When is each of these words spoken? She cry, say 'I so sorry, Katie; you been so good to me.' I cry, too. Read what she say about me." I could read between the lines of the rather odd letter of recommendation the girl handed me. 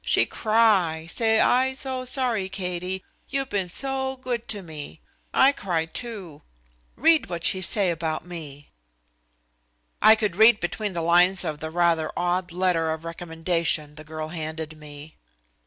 She 0.03 0.25
cry, 0.25 1.05
say 1.05 1.39
'I 1.39 1.73
so 1.73 2.05
sorry, 2.05 2.49
Katie; 2.49 3.05
you 3.29 3.45
been 3.45 3.69
so 3.69 4.17
good 4.17 4.47
to 4.47 4.63
me.' 4.63 4.99
I 5.31 5.51
cry, 5.51 5.85
too. 5.85 6.41
Read 6.95 7.29
what 7.29 7.43
she 7.43 7.61
say 7.61 7.91
about 7.91 8.25
me." 8.25 8.71
I 10.01 10.15
could 10.15 10.37
read 10.37 10.59
between 10.59 10.93
the 10.93 11.03
lines 11.03 11.45
of 11.45 11.59
the 11.59 11.69
rather 11.69 12.11
odd 12.17 12.51
letter 12.51 12.89
of 12.89 13.05
recommendation 13.05 13.93
the 13.93 14.03
girl 14.03 14.29
handed 14.29 14.75
me. 14.75 15.17